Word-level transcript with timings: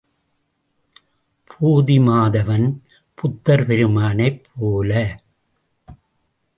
போதிமாதவன் 1.49 2.67
புத்தர் 3.17 3.65
பெருமானைப் 3.65 4.43
போல! 4.53 4.91